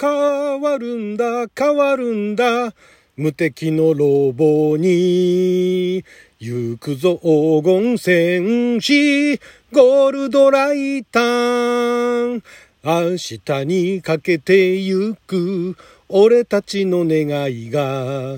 [0.00, 2.72] 変わるんだ、変わるんだ。
[3.16, 6.04] 無敵の牢房に、
[6.38, 9.38] 行くぞ黄金戦士、
[9.72, 12.42] ゴールドライター。
[12.84, 15.76] 明日にかけてゆく、
[16.08, 18.36] 俺たちの願いが、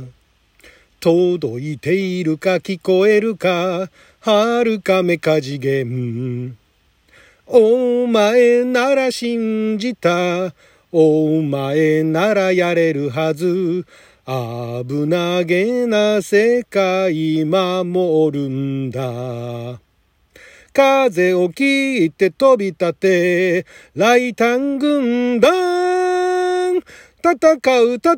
[0.98, 3.90] 届いているか聞こえるか、
[4.20, 6.56] 遥かメカ次元。
[7.46, 10.54] お前なら信じた。
[10.93, 13.87] お前ならやれるはず。
[14.27, 19.80] 危なげな世界守るんだ。
[20.73, 26.80] 風を切って飛び立て、ライタン軍団。
[27.22, 28.14] 戦う戦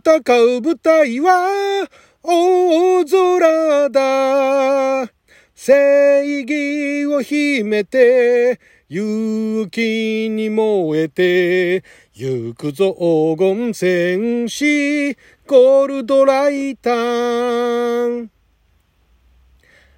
[0.56, 1.88] う舞台は
[2.22, 5.12] 大空だ。
[5.54, 11.84] 正義を秘めて、勇気に燃えて、
[12.14, 15.14] 行くぞ黄金戦士、
[15.46, 18.28] ゴールドライター。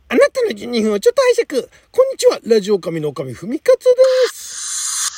[0.09, 1.69] あなたの12分をちょっと拝借。
[1.91, 2.39] こんにちは。
[2.47, 3.91] ラジオ神の神ふみかつで
[4.33, 5.13] す。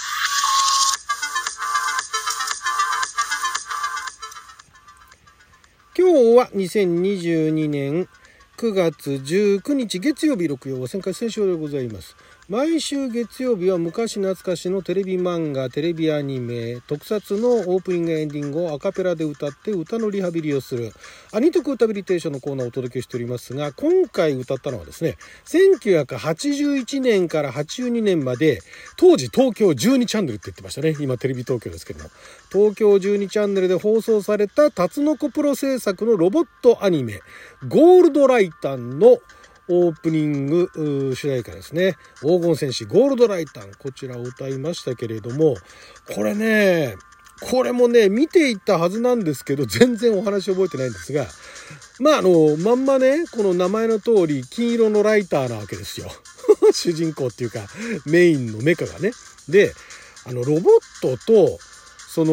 [5.98, 8.08] 今日は2022年
[8.56, 12.16] 9月19日月曜日6曜は旋回戦勝でございます。
[12.48, 20.92] 毎週月曜日は昔懐かしのテレビ漫画、テレビアニメ、特撮のオープニングエンディングをアカペラで歌って歌のリハビリをする
[21.32, 25.16] アニトク歌ビリテーションのコーナーをお届けしておりますが、今回歌ったのはですね、
[25.46, 28.60] 1981年から82年まで、
[28.96, 30.94] 当時東京12チャンネルって言ってましたね。
[31.00, 32.10] 今テレビ東京ですけども。
[32.52, 37.22] 東京12チャンネルで放送されたタツノコプロ制作のロボットアニメ、
[37.66, 39.18] ゴールドライタンの
[39.68, 41.96] オープニング主題歌ですね。
[42.20, 43.72] 黄金戦士ゴールドライタン。
[43.78, 45.56] こちらを歌いましたけれども、
[46.14, 46.96] これね、
[47.42, 51.26] これもね、見ていったはずなんですけど、全然お話覚えてないんですが、
[52.00, 56.10] まあ、あの、まんまね、この名前の通り、金色のライターなわけですよ。
[56.72, 57.60] 主人公っていうか、
[58.06, 59.12] メインのメカがね。
[59.48, 59.74] で、
[60.24, 61.58] あの、ロボットと、
[62.08, 62.32] その、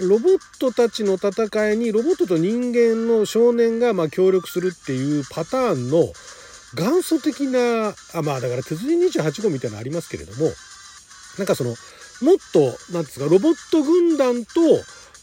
[0.00, 6.12] ロボットたちの戦いに、ロボットと人間の少年が、まあ、協力するっていうパターンの、
[6.74, 10.50] 元祖的な、あまあだから鉄人28号みたいなのありますけれども、
[11.38, 11.70] なんかその、
[12.22, 14.52] もっと、なんですか、ロボット軍団と、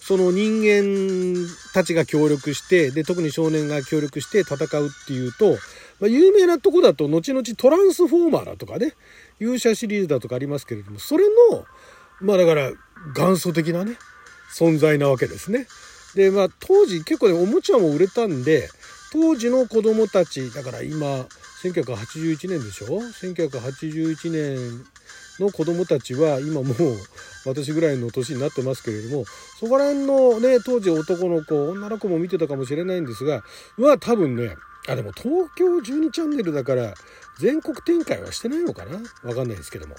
[0.02, 5.58] その人間たちが協力して、で、特に少年が協力して戦うっていうと、
[6.00, 8.94] まあ、有名なとこだと、後々トランスフォーマーだとかね、
[9.40, 11.66] 勇者シリーズだとかありますけれども、それの、
[12.20, 12.72] まあだから、
[13.16, 13.98] 元祖的なね、
[14.58, 15.68] 存在なわけですね。
[16.16, 18.70] で、まあ当時結構ね、おもちゃも売れたんで、
[19.14, 21.28] 当時の子供たち、だから今、
[21.64, 24.86] 1981年でしょ ?1981 年
[25.40, 26.74] の子供たちは今もう
[27.46, 29.26] 私ぐらいの年になってますけれども、
[29.60, 33.44] そこら辺のね、当時男の子、女の子も見てたかもしれないんですが、
[33.78, 34.56] は多分ね、
[34.88, 36.94] あ、でも東京12チャンネルだから
[37.38, 38.98] 全国展開はしてないのかな？
[39.24, 39.96] わかんないですけども。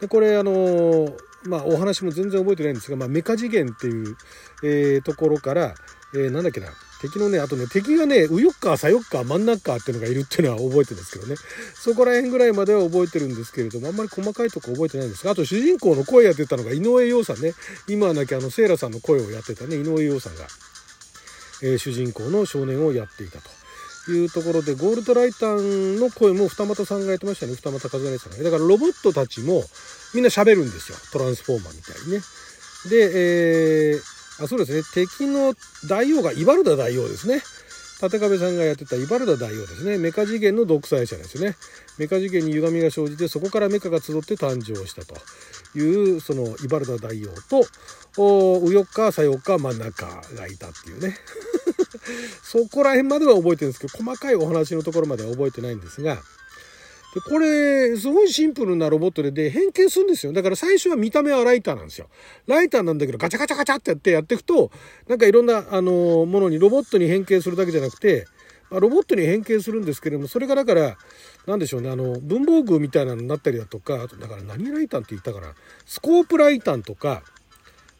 [0.00, 1.14] で、これあの
[1.44, 4.16] まあお話も全然覚えてないんですが、まあメカ次元っていう、
[4.64, 5.74] えー、ところから、
[6.14, 6.68] えー、なんだっけな、
[7.04, 11.36] 敵のね、あとね、敵がね、ウヨッカー、サヨッカー、真ん中っていうのがいるっていうのは覚えてるんですけどね。
[11.74, 17.52] そこら辺ぐらいまでは覚えてるんですけれども、あんまり細かいとこ覚えてないんですが、あと主人公の声やってたのが井上陽さんね。
[17.88, 20.46] 今はなきゃあの、セイラさんの声をやってたね、井上陽さんが、
[21.62, 23.50] えー、主人公の少年をやっていたと。
[24.12, 27.54] いうところで、ゴールドライターの声も二俣さんがやってましたね。
[27.54, 28.44] 二俣和成さんがね。
[28.44, 29.64] だからロボットたちも
[30.14, 30.98] みんな喋るんですよ。
[31.10, 32.20] トランスフォーマーみたいにね。
[32.90, 34.82] で、えー、あそうですね。
[34.92, 35.54] 敵の
[35.88, 37.42] 大王がイバルダ大王ですね。
[38.02, 39.98] 立壁さんがやってたイバルダ大王ですね。
[39.98, 41.56] メカ次元の独裁者ですね。
[41.98, 45.14] メカ次元に歪みが生じて、そこからメカが集って誕生したと
[45.78, 47.64] いう、そのイバルダ大王と、
[48.16, 51.16] お右翼か左翼か真ん中がいたっていうね。
[52.42, 56.20] そこら辺までは覚えてるんですけど、細かいお話のところまでは覚えてないんですが、
[57.14, 60.32] で、これ、すごいシンプルなロボットで、で、変形するんですよ。
[60.32, 62.08] だから最初は見た目はライターなんですよ。
[62.48, 64.72] ライターなんだけど、ガチャガチャガチャってやってやっていくと、
[65.06, 68.26] なんかいろんな、あの、ものにロボットに変形するだけじゃなくて、
[68.68, 70.96] まあ、ロボットに変形するんですけれども、それがだから、
[71.46, 75.54] なんでしょうね、あの、文房具みたいなのになったりだとか、あと、だから何ライターって言ったかな、
[75.86, 77.22] スコープライターとか、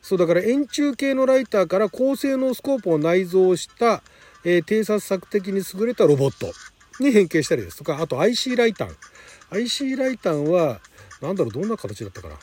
[0.03, 4.03] そうだから円柱形のライターから高性能スコープを内蔵した、
[4.45, 6.53] えー、偵察策的に優れたロボット
[7.01, 8.97] に変形したりですとか、あと IC ライタン。
[9.51, 10.81] IC ライタンは、
[11.21, 12.37] なんだろう、どんな形だったかな。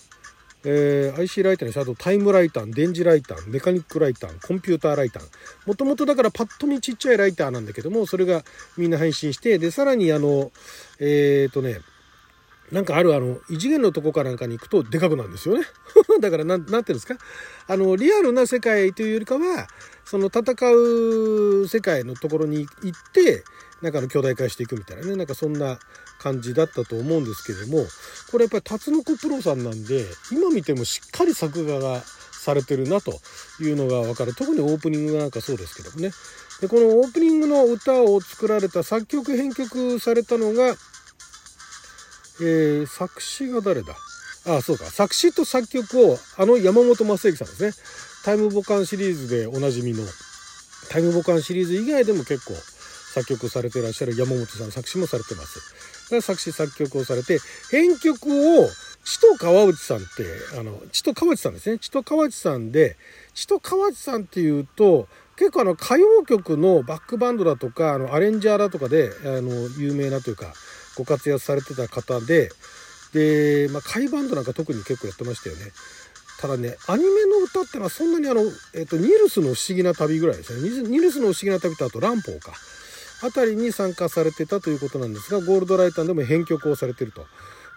[0.64, 5.24] えー、IC ライターにしたとタイムライタン、電磁ライタン、メカニックライタン、コンピューターライタン。
[5.66, 8.44] もともとだからパッと見ちっちゃいライターなんだけども、それが
[8.78, 10.52] みんな配信して、で、さらにあの、
[11.00, 11.80] えっ、ー、とね、
[12.72, 15.66] なんかあるあの異次元のとこかなんかに行くとでかくなんですよね
[16.22, 17.18] だからなんなんていうんですか？
[17.68, 19.68] あのリアルな世界というよりかは
[20.06, 23.44] その戦う世界のところに行って
[23.82, 25.16] なんかの巨大化していくみたいなね。
[25.16, 25.80] なんかそんな
[26.20, 27.84] 感じだったと思うんですけども
[28.32, 33.20] これやっぱり辰野プロさんなんで今見てもしっかり作画がされてるなと
[33.60, 34.36] いうのが分かる。
[34.36, 36.12] 特にオープニングなんかそうですけどもね。
[36.62, 40.76] でこのオープニングの歌を作られた作曲編曲されたのが、
[42.40, 43.96] えー、作詞が誰だ？
[44.48, 44.86] ああそうか。
[44.86, 47.74] 作詞と作曲をあの山本正幸さんですね。
[48.24, 50.04] タイムボカンシリーズでおなじみの。
[50.90, 52.54] タイムボカンシリーズ以外でも結構
[53.12, 57.40] 作曲されていらっしゃる山本さん作詞もされてます作詞作曲をされて
[57.72, 58.68] 編曲を
[59.04, 60.08] 千と川内さんって
[60.60, 62.98] あの千と川内さんですね千と川内さんで
[63.34, 70.54] 千と川内さんっていうと結構あの歌謡曲のバックバンドだとかあのアレンジャーだとかであの有名なというか
[70.98, 72.50] ご活躍されてた方で
[73.14, 75.72] で、まあ、甲斐バンドなんか特に結構やってましたよね。
[76.40, 78.42] ただね、アニメの歌ってのはそんなにあの、
[78.74, 80.70] えっ、と、ニルスの不思議な旅ぐらいですね。
[80.90, 82.54] ニルスの不思議な旅とあと乱歩か。
[83.22, 87.26] あたりに参加されてたということなんですが、ゴールドライターでも編曲をされてると。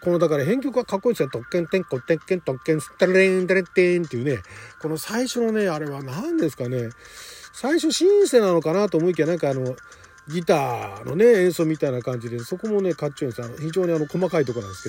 [0.03, 1.31] このだから編曲はかっこいいですね。
[1.33, 4.39] 特権テンコテンケン特権スタレンデレンテンっていうね、
[4.81, 6.91] この最初のね、あれは何ですかね。
[7.53, 9.77] 最初シンセなのかなと思いきやなんかあの、
[10.29, 13.43] ギターのね、演奏みたいな感じで、そこもね、かっちょいんです。
[13.43, 14.83] あの、非常にあの、細かいところなんです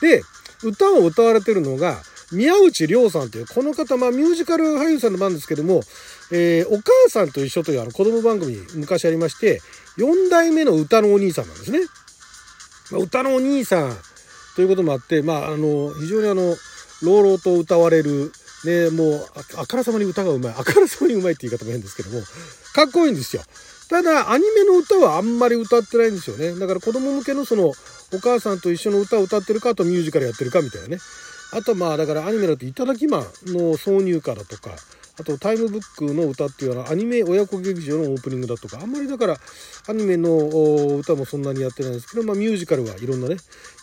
[0.00, 0.14] けど。
[0.14, 0.22] で、
[0.64, 2.00] 歌を歌われてるのが、
[2.32, 5.82] 宮内亮さんという、この方、まあ、ミュージカル俳優さんの番ですけども、
[6.30, 9.60] えー、お母さんと一緒というあの子供番組昔ありまして、
[9.98, 11.80] 4代目の歌のお兄さんなんですね。
[12.90, 13.96] まあ、歌のお兄さん
[14.56, 16.56] ということもあって、まあ、あの、非常にあの、
[17.02, 18.32] 朗々と歌われる、
[18.64, 19.26] ね、もう、
[19.56, 20.54] あからさまに歌がうまい。
[20.56, 22.20] あからさまにうまいって言い方も変ですけども、
[22.74, 23.42] かっこいいんですよ。
[23.88, 26.58] ただ、アニメの歌はあんまり歌ってないんですよね。
[26.58, 27.72] だから子供向けのその、
[28.12, 30.98] お母さんと一緒の歌を歌ってるか、あとミュージカルやってるかみたいなね。
[31.52, 34.70] あとまあ、だからアニメだと、いただきまんの挿入歌だとか、
[35.20, 39.36] あとタイムブックの歌っていうのはアニメ親子劇場のオープニングだとか、あんまりだから
[39.88, 40.30] アニメの
[40.96, 43.36] 歌もそんなにやってないんですけど、まあミュージカルはいろんなね、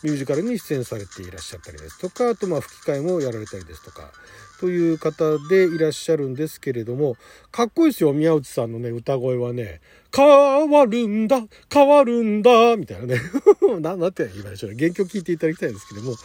[0.04, 4.12] ミュージカルに出演されていらっしゃったりですとか、あとまあ吹き替えもやられたりですとか、
[4.60, 7.16] という方でいらっしゃるんですけれども、
[7.52, 9.82] かっこいいですよ、宮内さんのね、歌声はね。
[10.16, 13.22] 変わるんだ、変わるんだ、みたいなね。
[13.80, 14.78] な、なんて言いましょうね。
[14.80, 16.16] 原曲聴いていただきたいんですけども、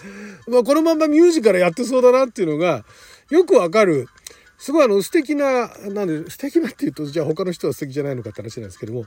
[0.48, 2.84] まあ、このままミュージカルやってそうだなっていうのが、
[3.28, 4.08] よくわかる。
[4.62, 9.06] すごいあの素敵な、なんで、素敵なっていうと、じゃあ他の人は素敵じゃないのかって話なんですけども、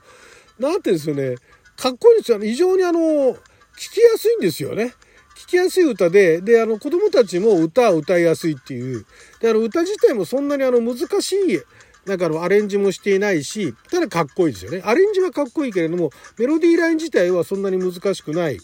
[0.60, 1.38] なんてですよね、
[1.78, 2.40] かっこいいんですよ。
[2.42, 3.38] 非常にあの、聞
[3.78, 4.94] きやすいんですよね。
[5.38, 9.06] 聞きやすい歌で、で、あの、子供たちも歌を歌いやすいっていう。
[9.40, 11.62] で、あの、歌自体もそんなにあの、難しい、
[12.06, 14.82] なんかあの、アレンジもしていないし、ただかっこいいですよね。
[14.84, 18.60] アレンジはかっこいいけれども、メロディーライン自体はそんなに難しくない、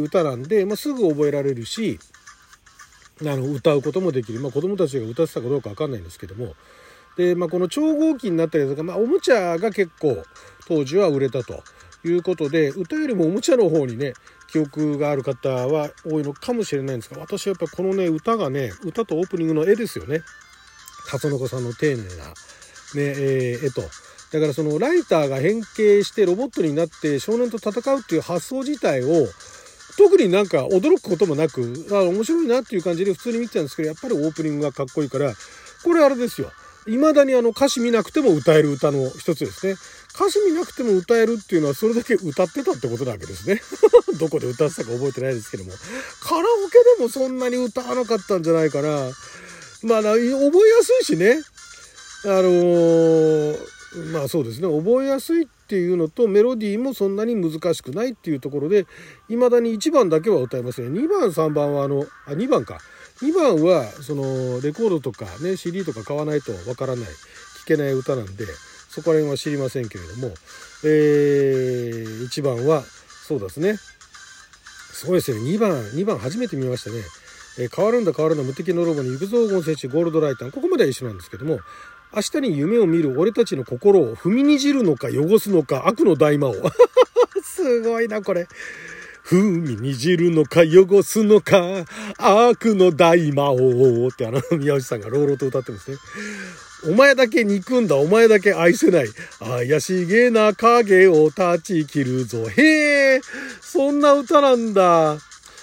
[0.00, 1.98] 歌なんで、まあ、すぐ覚えられるし、
[3.20, 4.40] あの、歌うこともできる。
[4.40, 6.54] まあ、子供たちが歌ってたかどうかわかんないんですけども。
[7.16, 10.22] で、まあ、この超合金になったりとか、まあ、おもちゃが結構
[10.66, 11.62] 当時は売れたと
[12.04, 14.14] いうことで、歌よりもおもちゃの方にね、
[14.50, 20.20] 記憶がある方は多いのかもしれないんですが、私はやっぱこのね、歌がね、歌とオープニングの絵ですよね。
[21.12, 22.34] 勝の子さんの丁寧な、ね、
[22.96, 23.82] えー、絵と。
[24.32, 29.28] だからそのライターが変形してロボットになって少年と戦うっていう発想自体を
[29.96, 35.32] 特になんか驚くこともなく、あ面白いなっていう感じで普通に見てたんですけど、やっぱりオープニングがかっこいいから、
[35.84, 36.50] これあれですよ。
[36.86, 39.74] 未だにあの歌詞見なくても歌える歌の一つですね。
[40.14, 43.60] 歌詞見なくても歌えるっていうのはそれだけ歌ってたってことなわけですね。
[44.20, 45.72] どこで歌ってたか覚えてないですけども。
[46.20, 49.10] カラオケでもそんなに歌わなかったんじゃないかな。
[49.82, 51.40] まあ、覚えやすいしね。
[52.24, 53.58] あのー、
[54.12, 54.68] まあそうですね。
[54.68, 58.86] 覚えやすいっっていうのとメロディーもそんなに難しくないっていうところで、
[59.28, 60.88] 未だに1番だけは歌えますね。
[60.88, 62.78] 2番、3番はあの、あ、2番か。
[63.22, 67.10] 2番は、その、レコードとかね、CD とか買わないとわからない、聴
[67.66, 68.44] けない歌なんで、
[68.90, 70.34] そこら辺は知りませんけれども、
[70.84, 72.84] えー、1番は、
[73.26, 73.78] そうですね。
[74.92, 75.50] すごいですよね。
[75.50, 76.96] 2番、2番初めて見ましたね。
[77.58, 80.50] え、変わるんだ変わるんだ無敵のロボに行くぞゴン選手ゴールドライター。
[80.50, 81.60] ここまでは一緒なんですけども、
[82.14, 86.54] 明日に夢を見る俺たちの心を踏みにじるのか汚すのか悪の大魔王。
[87.42, 88.46] すごいな、これ。
[89.24, 91.86] 踏みにじるのか汚すのか
[92.18, 95.96] 悪の大魔王ってあの宮内さんが朗々と歌ってるんですね。
[96.86, 99.08] お前だけ憎んだ、お前だけ愛せない。
[99.40, 102.46] 怪しげな影を断ち切るぞ。
[102.48, 103.20] へえ、
[103.62, 105.18] そんな歌なんだ。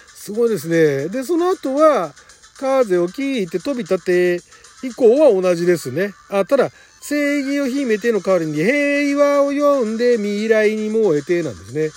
[0.08, 1.10] すごいですね。
[1.10, 2.14] で、その後は、
[2.58, 4.42] 風を聞いて飛び立て
[4.84, 6.14] 以降は同じですね。
[6.30, 6.72] あ、ただ、
[7.02, 11.90] 正義を秘めての代わりに平和を読んで未来に燃えてなんですね。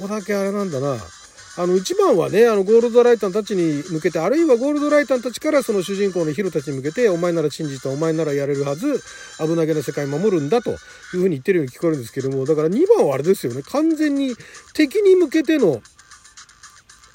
[0.00, 0.96] ここだけあれなんだな。
[1.58, 9.02] あの、一番はね、あの、ゴールドライターたちに向けて、あるいはゴールドライターたちからその主人公のヒロたちに向けて、お前なら信じた、お前ならやれるはず、
[9.38, 10.76] 危なげな世界守るんだという
[11.08, 14.36] ふうに言ってるように聞こえるんですけども、だから2番はあれですよね、完全に
[14.74, 15.82] 敵に向けての、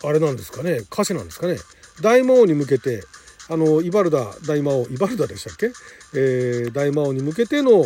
[0.03, 1.57] あれなんですかね、歌詞なんですかね。
[2.01, 3.01] 大魔王に向けて、
[3.49, 5.71] あの、イバルダ大魔王、イバルダでしたっけ？
[6.15, 7.85] えー、大魔王に向けての、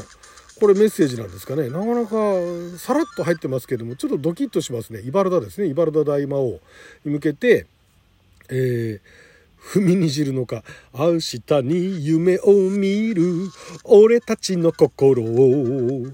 [0.59, 1.69] これメッセージなんですかね？
[1.69, 5.01] なかなかさらっと入ってますけども、ちょっとドキッとしますね。
[5.01, 5.67] イバルダですね。
[5.67, 6.59] イバルダ大魔王
[7.05, 7.65] に向けて、
[8.49, 13.49] えー、踏みにじるのか、明日に夢を見る、
[13.83, 16.07] 俺たちの心を。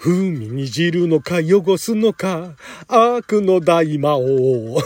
[0.00, 2.56] 踏みにじるのか、汚すのか、
[2.88, 4.76] 悪の大魔王。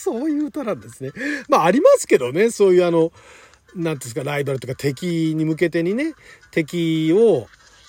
[0.00, 1.10] そういう歌なんですね。
[1.48, 3.12] まあありますけどね、そういうあの、
[3.74, 6.14] なんですか、ライバルとか敵に向けてにね、
[6.50, 7.46] 敵を、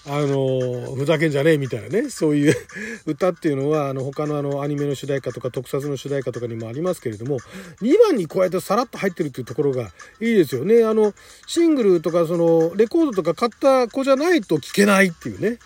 [0.08, 2.56] あの、ふざけんじゃねえみたいなね、そういう
[3.06, 7.38] 歌っていうのは、あの、他のあの、アニメの主題歌とか特撮の主題歌とかにもありますけれども、
[7.82, 10.84] 2番に加えてさらっと入ってるっていうところがいいですよね。
[10.84, 11.14] あの、
[11.46, 15.60] シングルとかその、レコードとか買った子じゃないと聴けないっていうね。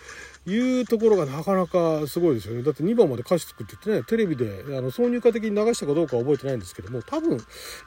[0.46, 2.62] いうところがなかなかすごいですよね。
[2.62, 7.36] だって2番まで歌詞作って言ってね、テレビであの挿入歌的に流したかどうかは覚えてないんですけども、多分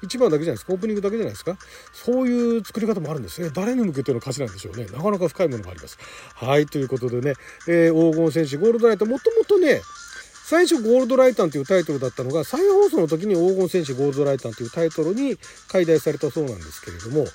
[0.04, 1.58] 1番だけじゃないですか、オープニングだけじゃないですか。
[1.94, 3.50] そういう作り方もあるんですね。
[3.54, 4.86] 誰に向けての歌詞なんでしょうね。
[4.86, 5.98] なかなか深いものがあります。
[6.36, 7.34] はい、ということでね、
[7.68, 9.82] えー、黄金戦士ゴールドライト、もともとね、
[10.50, 15.38] 最初ゴールドライタンというタイトルだったのが、再放送の時に黄金戦士ゴールドライタンというタイトルに
[15.68, 17.26] 解題されたそうなんですけれども、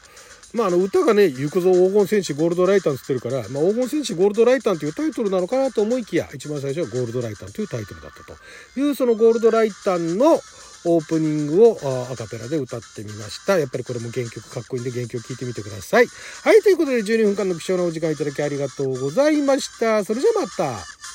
[0.55, 8.37] まあ、あの歌がね、行くぞ黄金戦士ゴールドライタンつってるから、まあ、黄金戦士ゴールドライタンというタイトルなのかなと思いきや、一番最初はゴールドライタンというタイトルだったと
[8.79, 10.41] いう、そのゴールドライタンの
[10.87, 11.79] オープニングを
[12.13, 13.59] アカペラで歌ってみました。
[13.59, 16.07] やっぱりこれも原曲かっこいいんで原曲聴いてみてください。
[16.07, 20.05] はい、ということで12分間の貴重なお時間いただきありがとうございました。
[20.05, 21.14] それじゃあまた。